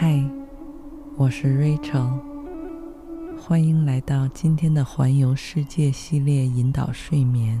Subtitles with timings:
[0.00, 0.22] 嗨，
[1.16, 2.20] 我是 Rachel，
[3.36, 7.60] 欢迎来到今天的环游世界系列引导睡眠。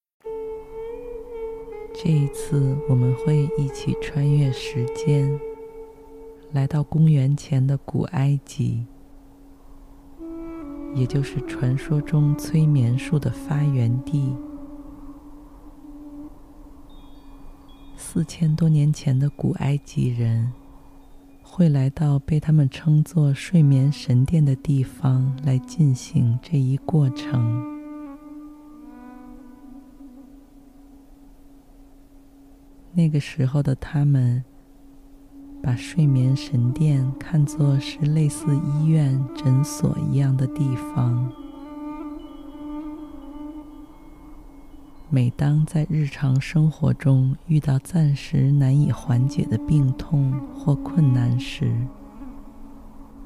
[1.93, 5.39] 这一次，我们会一起穿越时间，
[6.51, 8.85] 来到公元前的古埃及，
[10.95, 14.33] 也就是传说中催眠术的发源地。
[17.95, 20.51] 四千多年前的古埃及人，
[21.43, 27.70] 会来到被他们称作睡眠神殿的地方，来进行这一过程。
[32.93, 34.43] 那个时候的他们，
[35.63, 41.31] 把睡眠神殿看作是类似医院、诊所一样的地方。
[45.09, 51.73] 每当在日常生活中遇到暂时难以缓解的病痛或困难时，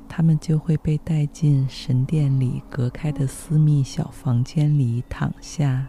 [0.08, 5.88] 他们就会被带进神殿里隔开的私密小房间里躺下。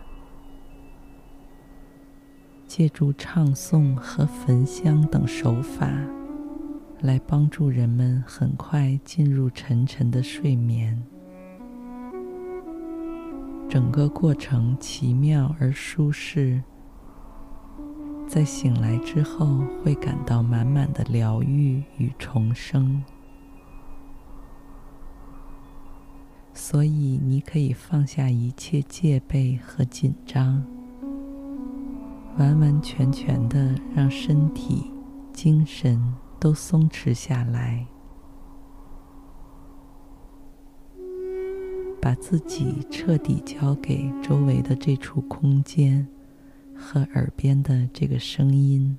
[2.66, 5.88] 借助唱诵和焚香等手法，
[7.00, 11.00] 来帮助人们很快进入沉沉的睡眠。
[13.68, 16.62] 整个过程奇妙而舒适，
[18.26, 23.02] 在醒来之后会感到满满的疗愈与重生。
[26.52, 30.75] 所以，你可以放下一切戒备和紧张。
[32.38, 34.92] 完完全全的让身体、
[35.32, 37.86] 精神都松弛下来，
[42.00, 46.06] 把自己彻底交给周围的这处空间
[46.76, 48.98] 和耳边的这个声音。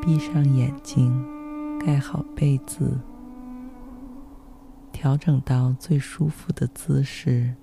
[0.00, 1.12] 闭上眼睛，
[1.80, 3.00] 盖好被子，
[4.92, 7.56] 调整到最舒服的姿势。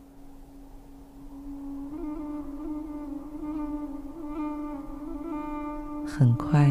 [6.20, 6.70] 很快，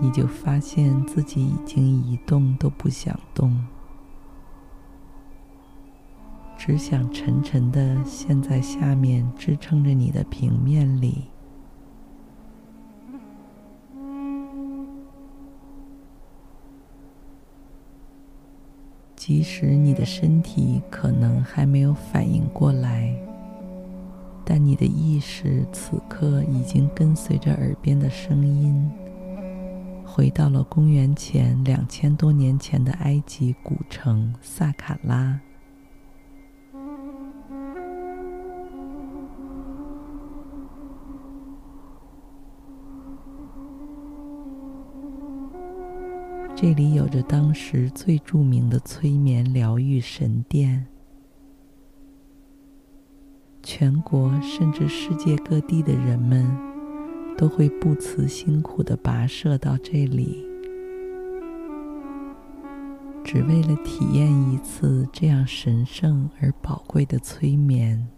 [0.00, 3.64] 你就发现自己已经一动都不想动，
[6.58, 11.28] 只想沉沉的陷在下面支撑着你的平面里。
[19.14, 23.16] 即使你的身体可能还没有反应过来。
[24.44, 28.90] 但你的意识此刻已经跟随着耳边的声音，
[30.04, 35.40] 回到了公元前两千多年前的埃及古城萨卡拉。
[46.54, 50.91] 这里有着当时最著名的催眠疗愈神殿。
[53.62, 56.44] 全国甚至世界各地的人们
[57.38, 60.44] 都会不辞辛苦地跋涉到这里，
[63.22, 68.08] 只为了体验一次这样神圣而宝贵的催眠。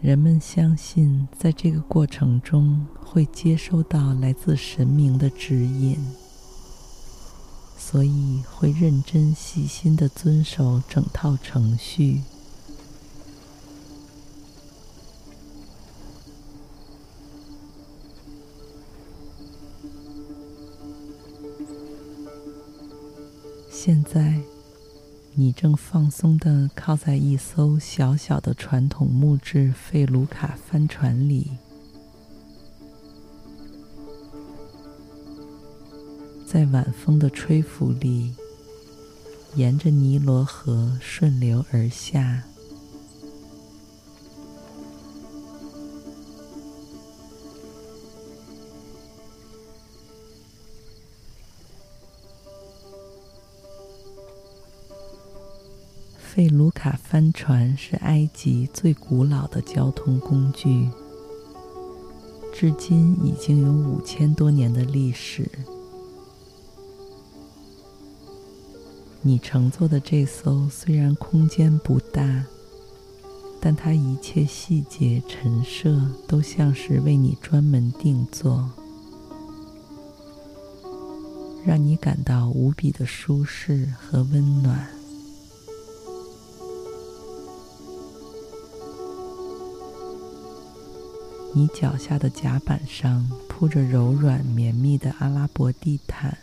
[0.00, 5.96] 人们相信，在这个过程中会接收到来自神明的指引。
[7.82, 12.20] 所以会认真细心的遵守整套程序。
[23.72, 24.40] 现在，
[25.34, 31.52] 你正放松的靠在一艘小小的传统木质费卢卡帆船里。
[36.52, 38.34] 在晚风的吹拂里，
[39.54, 42.42] 沿着尼罗河顺流而下。
[56.18, 60.90] 费卢卡帆船是埃及最古老的交通工具，
[62.52, 65.48] 至今已经有五千多年的历史。
[69.22, 72.44] 你乘坐的这艘虽然空间不大，
[73.60, 78.70] 但它一切细节陈设都像是为你专门定做，
[81.66, 84.88] 让你感到无比的舒适和温暖。
[91.52, 96.38] 你脚下的甲板上铺着柔软绵密的阿拉伯地毯，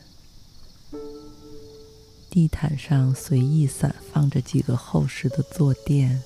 [2.38, 6.22] 地毯上随意散放着几个厚实的坐垫。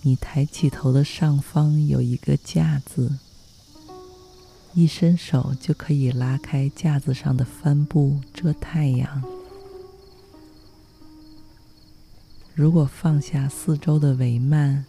[0.00, 3.18] 你抬起头的上方有一个架子，
[4.72, 9.22] 一伸手就可以拉开架子上的帆布遮太阳。
[12.54, 14.84] 如果放下四周的帷幔，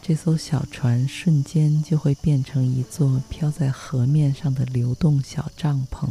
[0.00, 6.06] 这艘小船瞬间就会变成一座飘在河面上的流动小帐篷，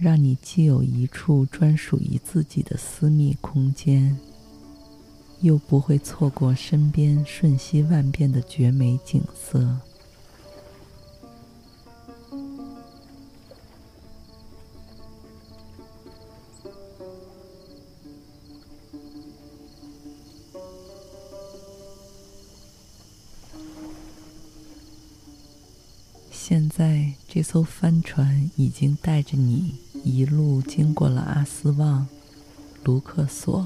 [0.00, 4.16] 让你既有一处专属于自己的私密空间，
[5.40, 9.80] 又不会错过身边瞬息万变的绝美景色。
[26.30, 29.74] 现在，这艘帆船已经带着你
[30.04, 32.06] 一路经过了阿斯旺、
[32.84, 33.64] 卢克索、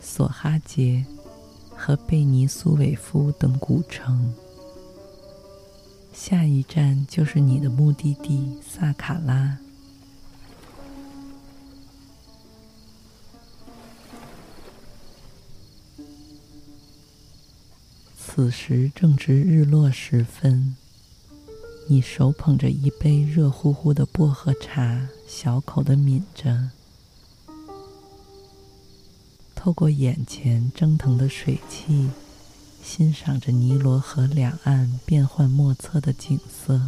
[0.00, 1.04] 索哈杰
[1.74, 4.34] 和贝尼苏韦夫等古城。
[6.12, 9.58] 下一站就是你的目的地萨卡拉。
[18.18, 20.76] 此时正值日落时分。
[21.88, 26.70] 你手捧着一杯热乎乎的薄荷茶，小口的抿着，
[29.54, 32.08] 透过眼前蒸腾的水汽，
[32.82, 36.80] 欣赏着尼罗河两岸变幻莫测的景色。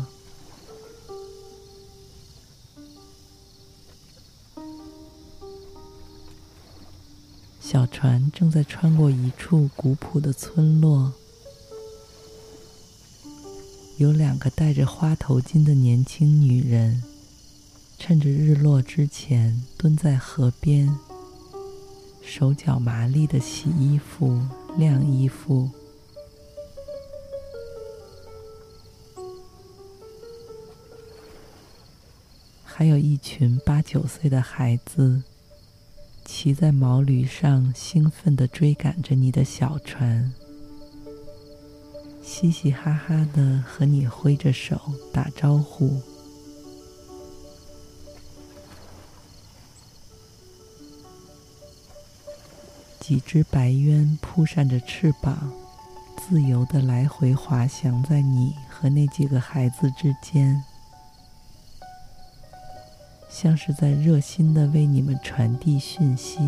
[7.61, 11.12] 小船正在穿过一处古朴的村落。
[13.99, 17.02] 有两个戴着花头巾的年轻女人，
[17.99, 20.89] 趁着日落之前蹲在河边，
[22.23, 24.41] 手脚麻利的洗衣服、
[24.79, 25.69] 晾衣服。
[32.65, 35.23] 还有一群八九岁的孩子，
[36.25, 40.33] 骑在毛驴上，兴奋地追赶着你的小船。
[42.23, 44.81] 嘻嘻哈哈的和你挥着手
[45.12, 46.00] 打招呼，
[53.08, 55.50] 几只白鸢扑扇着翅膀，
[56.19, 60.62] 自由的来回滑翔在你和那几个孩子之间，
[63.30, 66.38] 像是在热心的为你们传递讯息。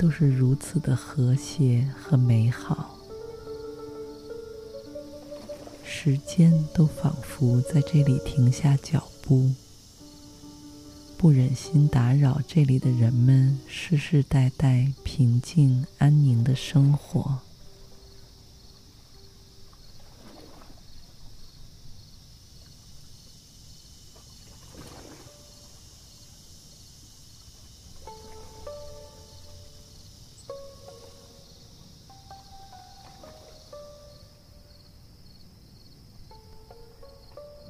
[0.00, 2.96] 都是如此的和谐和美好，
[5.84, 9.50] 时间都仿佛在这里停下脚步，
[11.18, 17.49] 不忍心打扰这里的人们世世代代平静安宁的生活。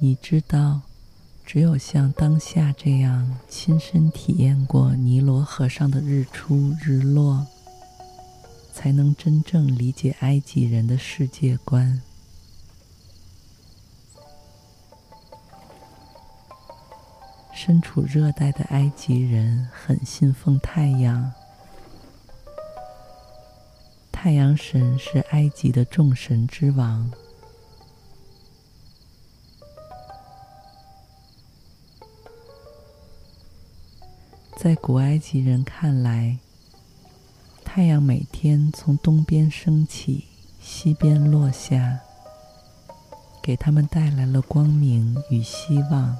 [0.03, 0.81] 你知道，
[1.45, 7.45] 只有像当下这样亲身体验过尼罗河上的日出日落，
[8.73, 12.01] 才能真正理解埃及人的世界观。
[17.53, 21.31] 身处热带的埃及人很信奉太阳，
[24.11, 27.11] 太阳神是埃及的众神之王。
[34.63, 36.37] 在古埃及人看来，
[37.65, 40.25] 太阳每天从东边升起，
[40.59, 42.01] 西边落下，
[43.41, 46.15] 给他们带来了光明与希望。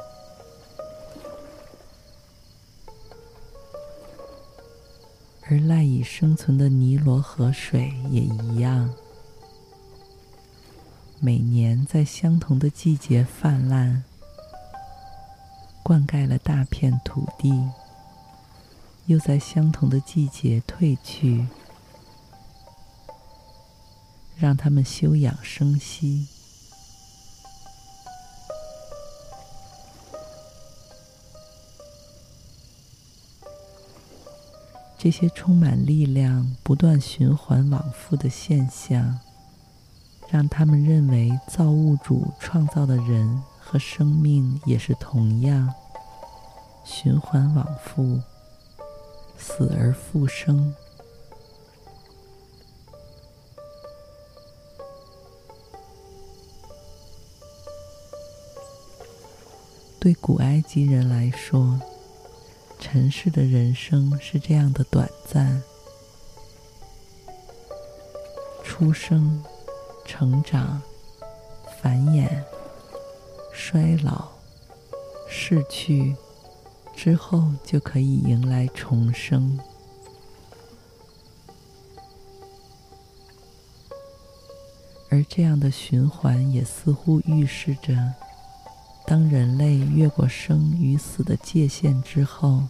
[5.43, 8.91] 而赖以生存的尼罗河水也一样，
[11.19, 14.03] 每年在相同的季节泛滥，
[15.83, 17.69] 灌溉了大片土地，
[19.07, 21.47] 又在相同的季节退去，
[24.37, 26.27] 让他们休养生息。
[34.97, 39.19] 这些充满力量、不断循环往复的现象，
[40.29, 45.73] 让他们认为造物主创造的人和生命也是同样
[46.85, 48.21] 循环往复、
[49.41, 50.73] 死而复生。
[59.99, 61.79] 对古埃及人来说，
[62.79, 65.61] 尘世的人生是这样的短暂：
[68.63, 69.43] 出生、
[70.05, 70.81] 成长、
[71.81, 72.27] 繁衍、
[73.53, 74.29] 衰老、
[75.27, 76.15] 逝去，
[77.03, 79.57] 之后就可以迎来重生。
[85.09, 88.13] 而这样的循环也似乎预示着。
[89.07, 92.67] 当人类越过生与死的界限之后，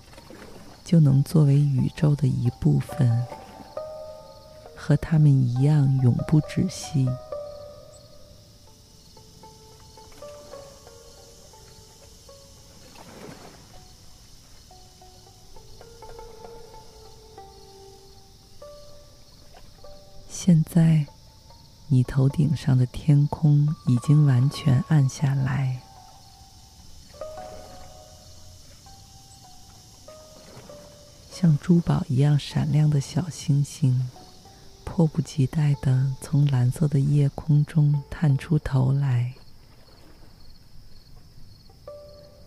[0.85, 3.25] 就能作为宇宙的一部分，
[4.77, 7.05] 和他们一样永不止息。
[20.73, 21.05] 在，
[21.89, 25.81] 你头顶上的天空已经完全暗下来。
[31.29, 34.09] 像珠宝一样闪亮的小星星，
[34.85, 39.33] 迫不及待地从蓝色的夜空中探出头来，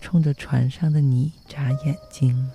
[0.01, 2.51] 冲着船上的你眨眼睛。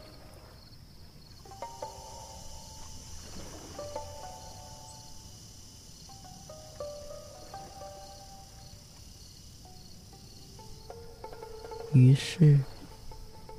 [12.00, 12.60] 于是。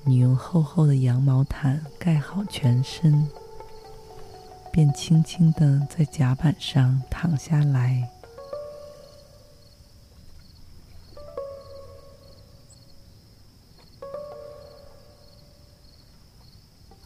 [0.03, 3.29] 你用厚厚的羊毛毯盖好全身，
[4.73, 8.09] 便轻轻的在甲板上躺下来。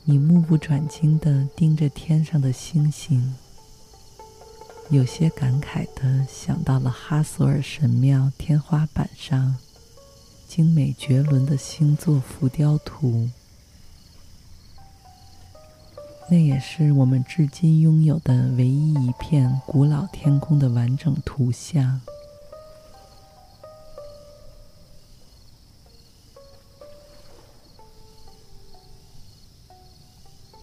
[0.04, 3.34] 你目不转睛的盯着天上的星星，
[4.88, 9.56] 有些感慨的想到了哈索尔神庙天花板上。
[10.54, 13.28] 精美绝伦的星座浮雕图，
[16.30, 22.00] 那也是我们至今拥有的唯一一片古老天空的完整图像。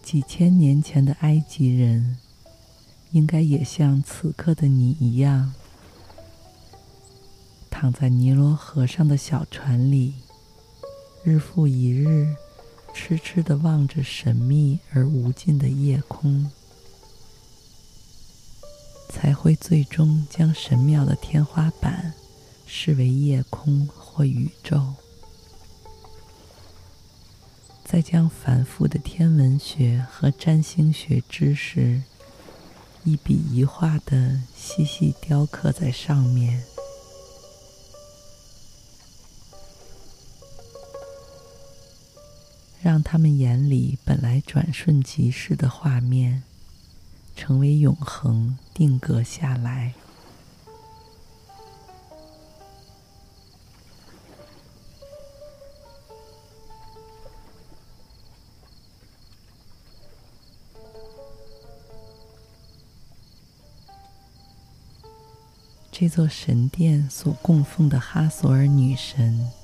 [0.01, 2.17] 几千年前的埃及人，
[3.11, 5.53] 应该也像此刻的你一样。
[7.81, 10.13] 躺在尼罗河上的小船里，
[11.23, 12.35] 日复一日，
[12.93, 16.51] 痴痴地望着神秘而无尽的夜空，
[19.09, 22.13] 才会最终将神庙的天花板
[22.67, 24.93] 视为夜空或宇宙，
[27.83, 32.03] 再将繁复的天文学和占星学知识
[33.03, 36.63] 一笔一画地细细雕刻在上面。
[42.81, 46.41] 让他们眼里本来转瞬即逝的画面，
[47.35, 49.93] 成为永恒定格下来。
[65.91, 69.60] 这座神殿所供奉的哈索尔女神。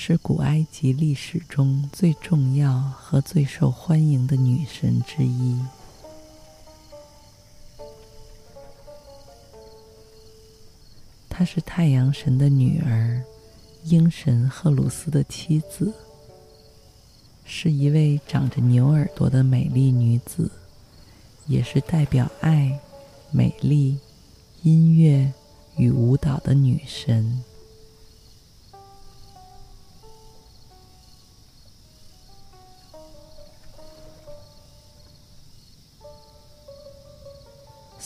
[0.00, 5.58] 是古埃及历史中最重要和最受欢迎的女神之一。
[11.28, 13.20] 她是太阳神的女儿，
[13.86, 15.92] 鹰神赫鲁斯的妻子，
[17.44, 20.48] 是一位长着牛耳朵的美丽女子，
[21.48, 22.78] 也是代表爱、
[23.32, 23.98] 美丽、
[24.62, 25.32] 音乐
[25.76, 27.42] 与舞蹈的女神。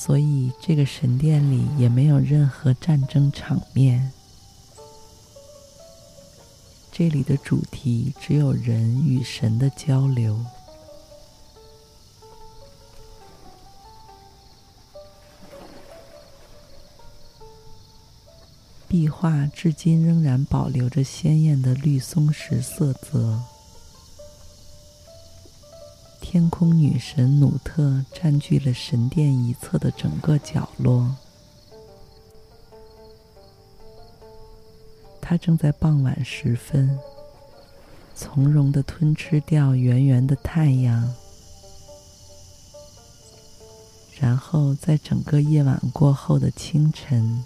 [0.04, 4.11] 所以，这个神殿里也没有任何战争场面。
[6.90, 10.44] 这里的主题只有人与神的交流。
[18.88, 23.40] 壁画至今仍然保留着鲜艳的绿松石色泽。
[26.32, 31.14] 天空女神努特占据了神殿一侧的整个角落。
[35.20, 36.98] 他正在傍晚时分，
[38.14, 41.12] 从容地吞吃掉圆圆的太阳，
[44.18, 47.44] 然后在整个夜晚过后的清晨，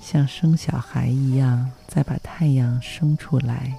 [0.00, 3.78] 像生小孩一样，再把太阳生出来。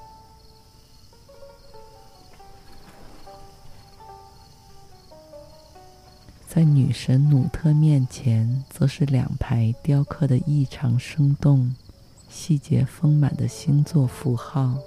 [6.54, 11.76] 在女神努特面前，则是两排雕刻的异常生动。
[12.30, 14.78] 细节丰满的星座符号，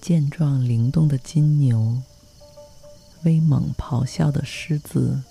[0.00, 2.02] 健壮灵动的金牛，
[3.22, 5.22] 威猛咆哮的狮子，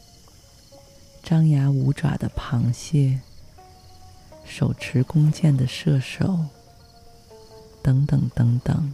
[1.21, 3.19] 张牙舞爪的螃蟹，
[4.45, 6.45] 手持弓箭的射手，
[7.83, 8.93] 等等等等。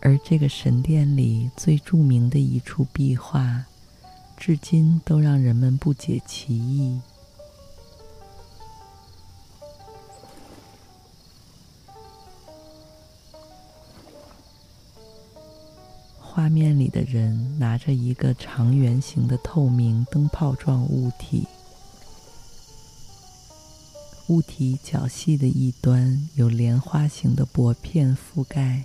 [0.00, 3.66] 而这个神殿里最著名的一处壁画，
[4.36, 7.00] 至今都让人们不解其意。
[16.20, 21.46] 画面里的人拿着一个长圆形的透明灯泡状物体，
[24.28, 28.84] 物体较细的一端有莲花形的薄片覆盖。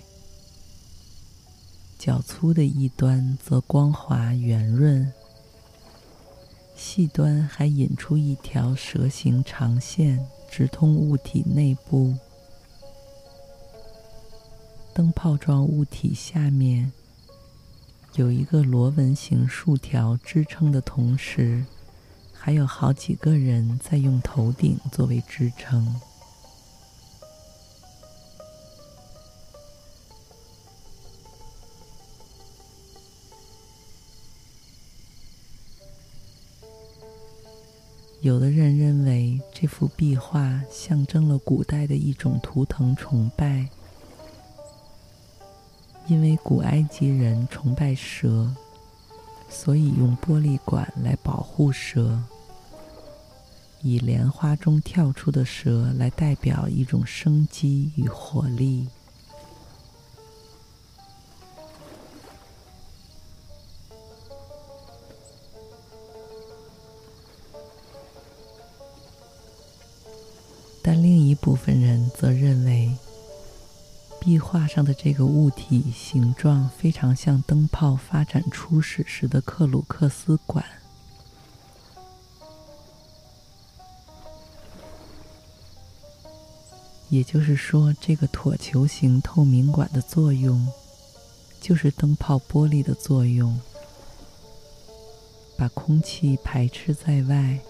[1.98, 5.12] 较粗的一端则光滑圆润，
[6.74, 12.14] 细端还引出一条蛇形长线，直通物体内部。
[14.94, 16.92] 灯泡状物体下面
[18.14, 21.64] 有一个螺纹形竖条支撑的同时，
[22.44, 25.98] 还有好几个人在用头顶作为支撑。
[38.20, 43.66] 有的人认为这幅壁画象征了古代的一种图腾崇拜，
[46.08, 48.54] 因为古埃及人崇拜蛇，
[49.48, 52.20] 所以用玻璃管来保护蛇，
[53.84, 58.88] 以莲花中跳出的蛇来代表一种生机与活力。
[70.82, 72.96] 但另一部分人则认为，
[74.18, 80.64] 壁画上的这个物体形状非常像灯泡发展初始时的克鲁克斯管，
[87.14, 90.66] 也就是说，这个椭球形透明管的作用，
[91.60, 93.60] 就是灯泡玻璃的作用，
[95.56, 97.60] 把空气排斥在外，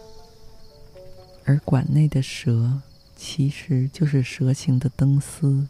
[1.44, 2.80] 而管内的蛇。
[3.16, 5.68] 其实就是蛇形的灯丝，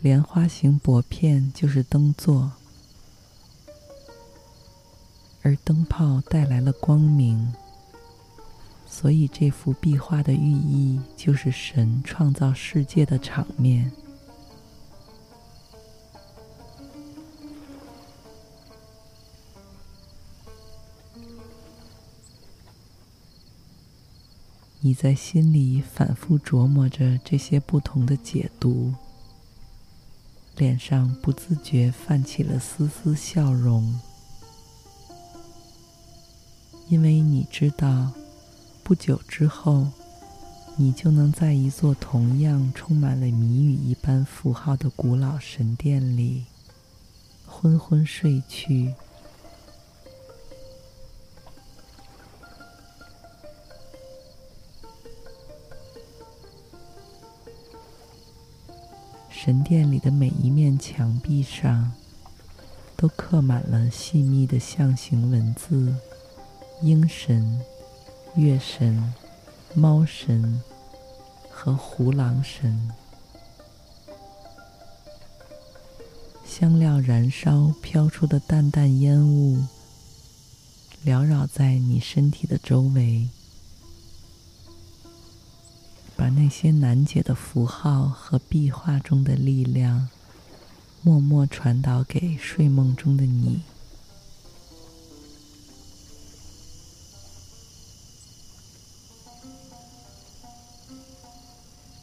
[0.00, 2.52] 莲花形薄片就是灯座，
[5.42, 7.52] 而灯泡带来了光明，
[9.00, 13.92] 所以这幅壁画的寓意就是神创造世界的场面。
[24.80, 28.92] 你在心里反复琢磨着这些不同的解读，
[30.56, 34.00] 脸上不自觉泛起了丝丝笑容，
[36.88, 38.10] 因为你知道，
[38.88, 39.86] 不久之后，
[40.76, 46.46] 你就能在一座同样充满了谜语一般符号的古老神殿里，
[47.46, 48.94] 昏昏睡去。
[59.28, 61.92] 神殿里的每一面墙壁上，
[62.96, 65.94] 都刻满了细密的象形文字：
[66.80, 67.60] 鹰神、
[68.36, 69.12] 月神、
[69.74, 70.62] 猫神
[71.50, 72.90] 和胡狼神。
[76.44, 79.64] 香料燃烧飘出的淡淡烟雾，
[81.04, 83.28] 缭绕在你身体的周围，
[86.16, 90.08] 把那些难解的符号和壁画中的力量，
[91.02, 93.62] 默默传导给睡梦中的你。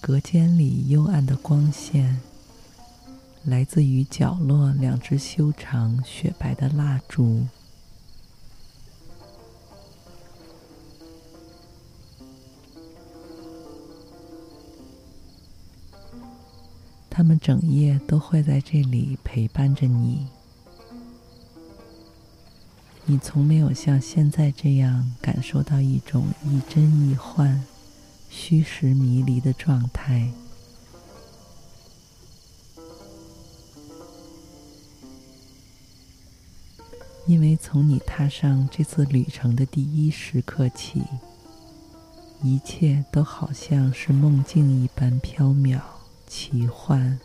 [0.07, 2.21] 隔间里幽暗的光线。
[3.43, 7.47] 来自于角落两只修长雪白的蜡烛，
[17.09, 20.27] 他们整夜都会在这里陪伴着你。
[23.05, 27.63] 你从没有像现在这样感受到一种亦真亦幻、
[28.37, 30.29] 虚实迷离的状态。
[37.25, 41.01] 因为从你踏上这次旅程的第一时刻起，
[42.43, 45.79] 一切都好像是梦境一般飘渺、
[46.27, 47.17] 奇幻。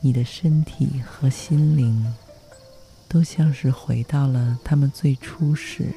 [0.00, 2.14] 你的身体和心灵
[3.08, 5.92] 都像是回到了他们最初时、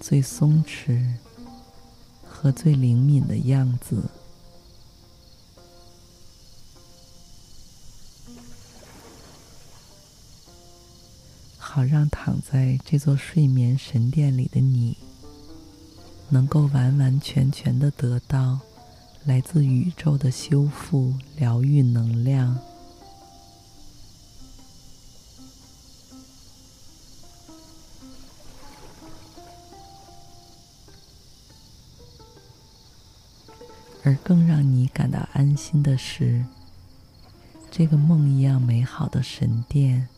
[0.00, 1.04] 最松弛。
[2.40, 4.00] 和最灵敏的样子，
[11.56, 14.96] 好让躺在这座睡眠神殿里的你，
[16.28, 18.60] 能够完完全全的得到
[19.24, 22.56] 来自宇宙的修复、疗愈能量。
[34.08, 36.42] 而更让你感到安心的是，
[37.70, 40.08] 这个梦一样美好的神殿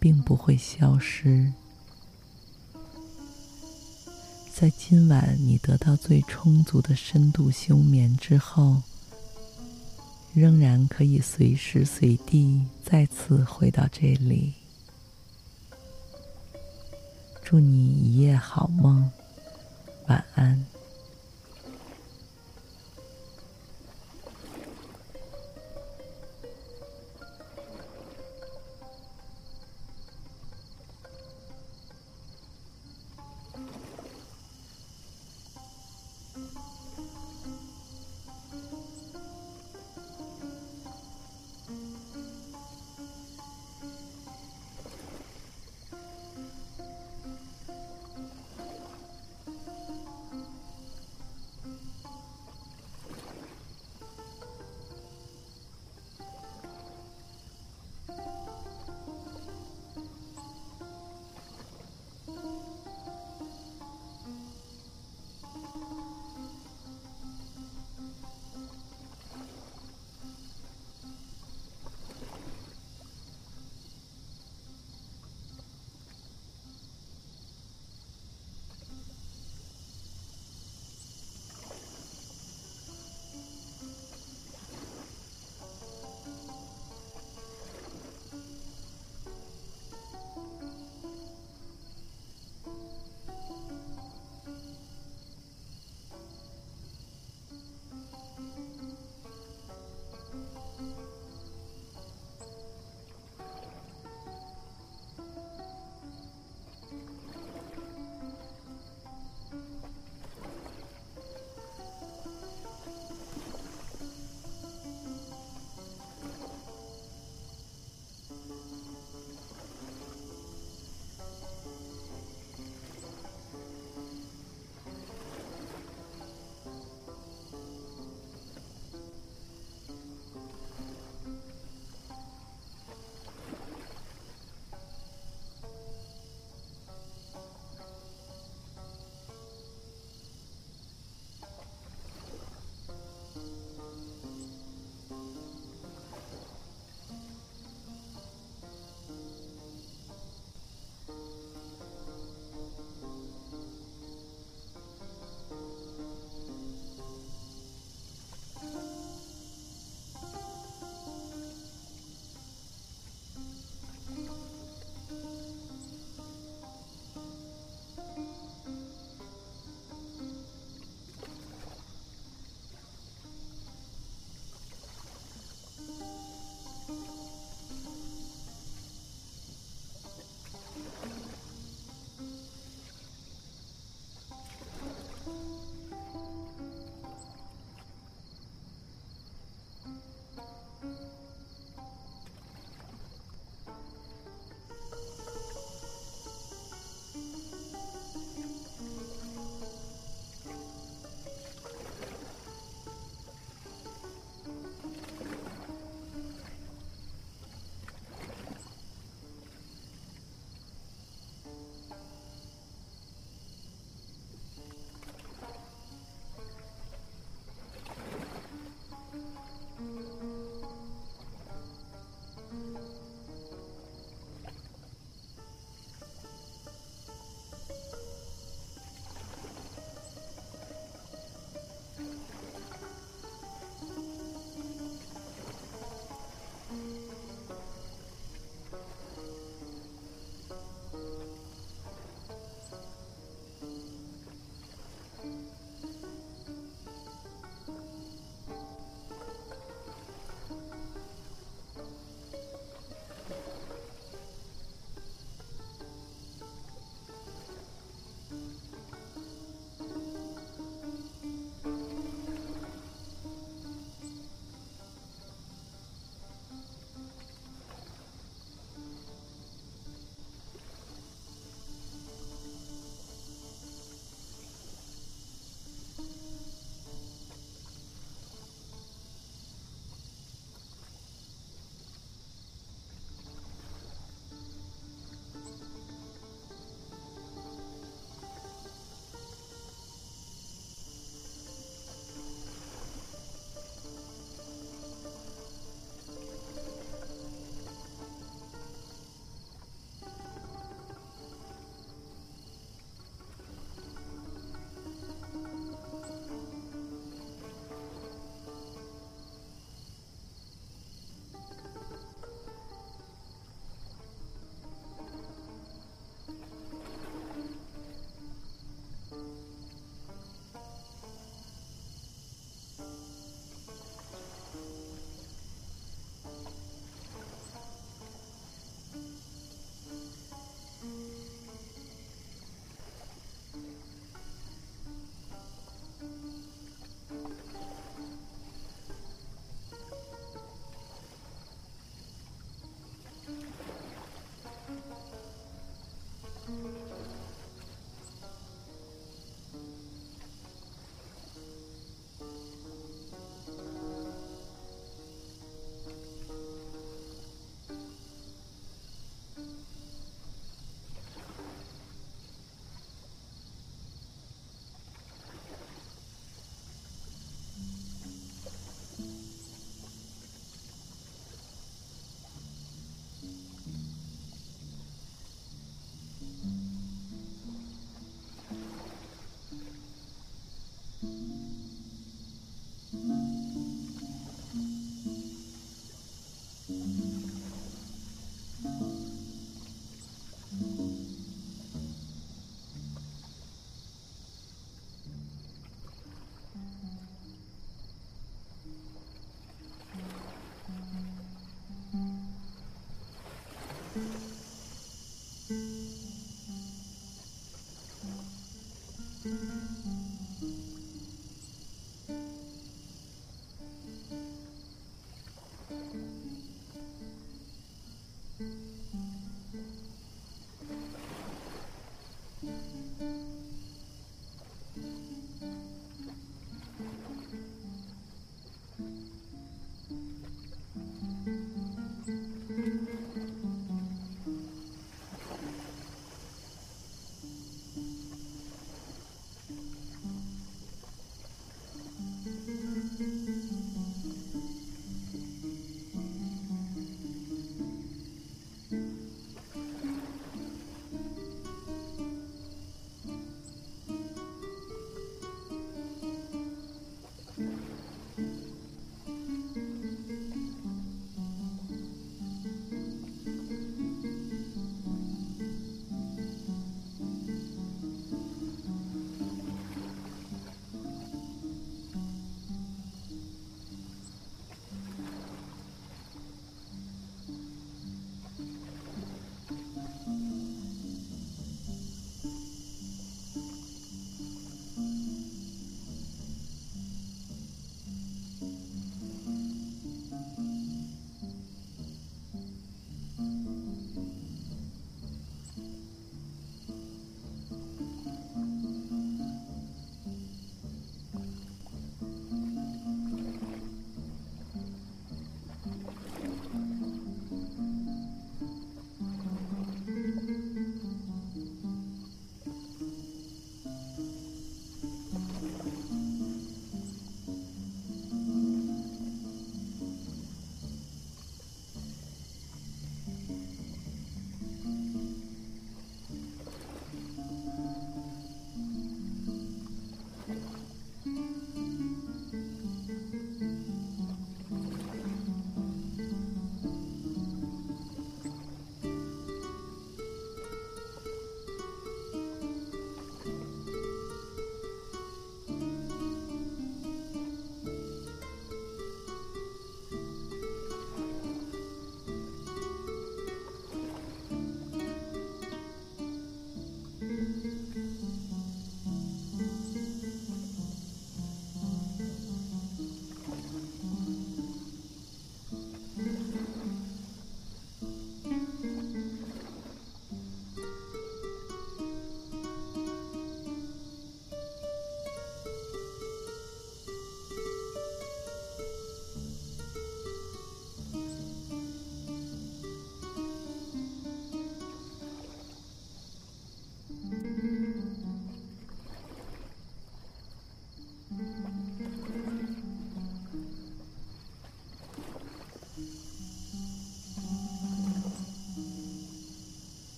[0.00, 1.52] 并不会消失。
[4.52, 8.82] 在今晚你得到最充足的深度休眠之后，
[10.34, 14.54] 仍然可以随时随地再次回到这里。
[17.44, 19.08] 祝你一夜好梦，
[20.08, 20.66] 晚安。